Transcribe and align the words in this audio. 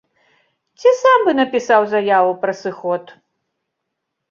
Ці 0.81 0.89
сам 1.01 1.25
бы 1.27 1.31
напісаў 1.41 1.81
заяву 1.93 2.33
пра 2.47 2.53
сыход. 2.65 3.03